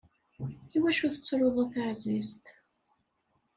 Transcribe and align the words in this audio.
Iwacu 0.75 1.07
tettruḍ 1.13 1.55
a 1.63 1.65
taεzizt? 1.73 2.45